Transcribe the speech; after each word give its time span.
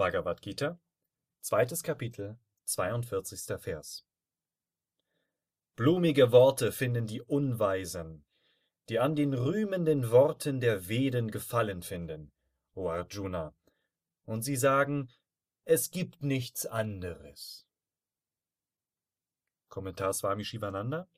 Bhagavad 0.00 0.40
Gita, 0.40 0.80
zweites 1.42 1.82
Kapitel, 1.82 2.38
42. 2.64 3.60
Vers. 3.60 4.06
Blumige 5.76 6.32
Worte 6.32 6.72
finden 6.72 7.06
die 7.06 7.20
Unweisen, 7.20 8.24
die 8.88 8.98
an 8.98 9.14
den 9.14 9.34
rühmenden 9.34 10.10
Worten 10.10 10.58
der 10.58 10.88
Veden 10.88 11.30
Gefallen 11.30 11.82
finden, 11.82 12.32
o 12.72 12.88
Arjuna, 12.88 13.54
und 14.24 14.40
sie 14.40 14.56
sagen, 14.56 15.10
es 15.66 15.90
gibt 15.90 16.22
nichts 16.22 16.64
anderes. 16.64 17.66
Kommentar 19.68 20.14
Swami 20.14 20.46
Shivananda 20.46 21.10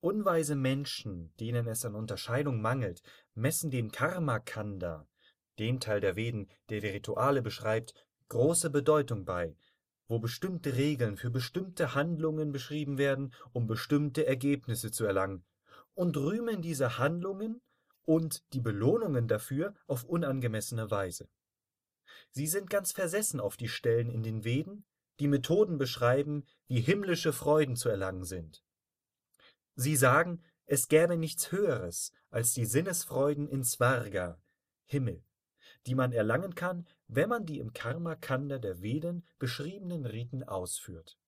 Unweise 0.00 0.54
Menschen, 0.54 1.34
denen 1.40 1.66
es 1.66 1.86
an 1.86 1.94
Unterscheidung 1.94 2.60
mangelt, 2.60 3.00
messen 3.32 3.70
dem 3.70 3.90
Karma-Kanda, 3.90 5.08
den 5.58 5.80
Teil 5.80 6.00
der 6.00 6.16
Veden, 6.16 6.48
der 6.68 6.80
die 6.80 6.88
Rituale 6.88 7.42
beschreibt, 7.42 7.94
große 8.28 8.70
Bedeutung 8.70 9.24
bei, 9.24 9.56
wo 10.08 10.18
bestimmte 10.18 10.76
Regeln 10.76 11.16
für 11.16 11.30
bestimmte 11.30 11.94
Handlungen 11.94 12.52
beschrieben 12.52 12.98
werden, 12.98 13.34
um 13.52 13.66
bestimmte 13.66 14.26
Ergebnisse 14.26 14.90
zu 14.90 15.04
erlangen, 15.04 15.44
und 15.94 16.16
rühmen 16.16 16.62
diese 16.62 16.98
Handlungen 16.98 17.60
und 18.04 18.42
die 18.52 18.60
Belohnungen 18.60 19.28
dafür 19.28 19.74
auf 19.86 20.04
unangemessene 20.04 20.90
Weise. 20.90 21.28
Sie 22.30 22.46
sind 22.46 22.68
ganz 22.68 22.92
versessen 22.92 23.40
auf 23.40 23.56
die 23.56 23.68
Stellen 23.68 24.10
in 24.10 24.22
den 24.22 24.44
Veden, 24.44 24.84
die 25.20 25.28
Methoden 25.28 25.78
beschreiben, 25.78 26.44
wie 26.66 26.80
himmlische 26.80 27.32
Freuden 27.32 27.76
zu 27.76 27.88
erlangen 27.88 28.24
sind. 28.24 28.62
Sie 29.76 29.96
sagen, 29.96 30.42
es 30.66 30.88
gäbe 30.88 31.16
nichts 31.16 31.52
Höheres 31.52 32.12
als 32.30 32.52
die 32.52 32.66
Sinnesfreuden 32.66 33.48
in 33.48 33.64
Svarga, 33.64 34.40
Himmel, 34.84 35.22
die 35.86 35.94
man 35.94 36.12
erlangen 36.12 36.54
kann, 36.54 36.86
wenn 37.08 37.28
man 37.28 37.46
die 37.46 37.58
im 37.58 37.72
Karma-Kanda 37.72 38.58
der 38.58 38.82
Veden 38.82 39.24
beschriebenen 39.38 40.06
Riten 40.06 40.42
ausführt. 40.42 41.18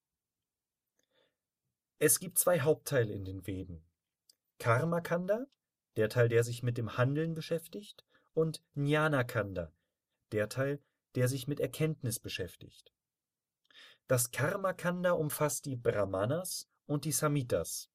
Es 1.98 2.20
gibt 2.20 2.38
zwei 2.38 2.60
Hauptteile 2.60 3.12
in 3.12 3.24
den 3.24 3.46
Veden. 3.46 3.84
Karma-Kanda, 4.58 5.46
der 5.96 6.08
Teil, 6.08 6.28
der 6.28 6.44
sich 6.44 6.62
mit 6.62 6.78
dem 6.78 6.96
Handeln 6.96 7.34
beschäftigt, 7.34 8.04
und 8.34 8.62
Jnana-Kanda, 8.74 9.72
der 10.32 10.48
Teil, 10.48 10.80
der 11.14 11.28
sich 11.28 11.48
mit 11.48 11.60
Erkenntnis 11.60 12.20
beschäftigt. 12.20 12.92
Das 14.06 14.30
Karma-Kanda 14.30 15.12
umfasst 15.12 15.64
die 15.64 15.76
Brahmanas 15.76 16.68
und 16.86 17.04
die 17.04 17.12
Samhitas. 17.12 17.90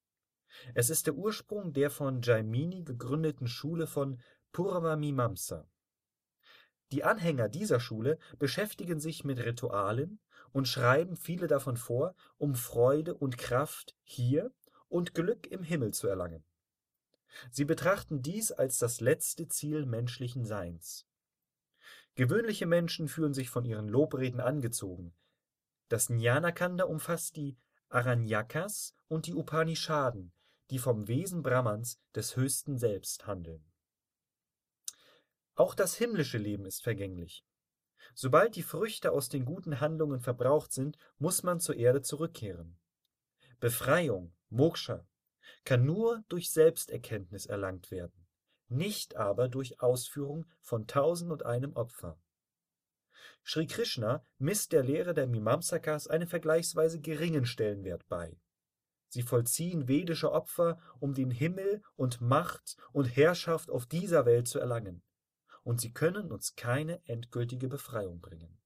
Es 0.74 0.90
ist 0.90 1.08
der 1.08 1.16
Ursprung 1.16 1.74
der 1.74 1.90
von 1.90 2.22
Jaimini 2.22 2.84
gegründeten 2.84 3.48
Schule 3.48 3.88
von 3.88 4.20
Purva-Mimamsa. 4.52 5.70
Die 6.92 7.04
Anhänger 7.04 7.48
dieser 7.48 7.80
Schule 7.80 8.18
beschäftigen 8.38 9.00
sich 9.00 9.24
mit 9.24 9.40
Ritualen 9.40 10.20
und 10.52 10.68
schreiben 10.68 11.16
viele 11.16 11.48
davon 11.48 11.78
vor, 11.78 12.16
um 12.38 12.56
Freude 12.56 13.16
und 13.16 13.38
Kraft 13.38 13.96
hier 14.04 14.52
und 14.90 15.14
Glück 15.14 15.48
im 15.48 15.64
Himmel 15.64 15.94
zu 15.94 16.08
erlangen. 16.08 16.44
Sie 17.50 17.64
betrachten 17.64 18.22
dies 18.22 18.52
als 18.52 18.78
das 18.78 19.00
letzte 19.00 19.48
Ziel 19.48 19.86
menschlichen 19.86 20.46
Seins. 20.46 21.08
Gewöhnliche 22.16 22.66
Menschen 22.66 23.08
fühlen 23.08 23.34
sich 23.34 23.50
von 23.50 23.64
ihren 23.64 23.88
Lobreden 23.88 24.42
angezogen. 24.42 25.14
Das 25.88 26.10
Jnanakanda 26.10 26.84
umfasst 26.84 27.38
die 27.38 27.58
Aranyakas 27.88 28.94
und 29.08 29.28
die 29.28 29.34
Upanishaden, 29.34 30.34
die 30.70 30.80
vom 30.80 31.08
Wesen 31.08 31.42
Brahmans 31.42 32.00
des 32.16 32.36
höchsten 32.36 32.78
Selbst 32.78 33.28
handeln. 33.28 33.71
Auch 35.62 35.76
das 35.76 35.96
himmlische 35.96 36.40
Leben 36.40 36.66
ist 36.66 36.82
vergänglich. 36.82 37.46
Sobald 38.16 38.56
die 38.56 38.64
Früchte 38.64 39.12
aus 39.12 39.30
den 39.30 39.46
guten 39.46 39.80
Handlungen 39.80 40.20
verbraucht 40.20 40.72
sind, 40.72 40.98
muss 41.20 41.44
man 41.44 41.60
zur 41.60 41.76
Erde 41.76 42.02
zurückkehren. 42.02 42.80
Befreiung, 43.60 44.34
Moksha, 44.50 45.06
kann 45.64 45.86
nur 45.86 46.24
durch 46.30 46.50
Selbsterkenntnis 46.50 47.46
erlangt 47.46 47.92
werden, 47.92 48.28
nicht 48.70 49.18
aber 49.18 49.50
durch 49.50 49.80
Ausführung 49.82 50.48
von 50.62 50.88
tausend 50.88 51.32
und 51.32 51.46
einem 51.46 51.74
Opfer. 51.74 52.20
Sri 53.46 53.68
Krishna 53.68 54.26
misst 54.40 54.72
der 54.72 54.82
Lehre 54.82 55.14
der 55.14 55.28
Mimamsakas 55.28 56.08
einen 56.08 56.28
vergleichsweise 56.28 57.00
geringen 57.00 57.46
Stellenwert 57.46 58.08
bei. 58.10 58.36
Sie 59.10 59.22
vollziehen 59.22 59.88
vedische 59.88 60.32
Opfer, 60.32 60.82
um 61.00 61.14
den 61.14 61.30
Himmel 61.30 61.84
und 61.96 62.20
Macht 62.20 62.78
und 62.94 63.16
Herrschaft 63.16 63.70
auf 63.70 63.86
dieser 63.86 64.26
Welt 64.26 64.48
zu 64.48 64.58
erlangen 64.58 65.04
und 65.64 65.82
sie 65.82 65.94
können 65.94 66.32
uns 66.32 66.56
keine 66.56 67.06
endgültige 67.08 67.68
Befreiung 67.68 68.20
bringen 68.20 68.58